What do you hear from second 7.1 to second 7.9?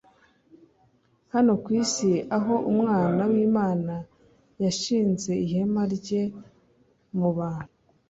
mu bantu,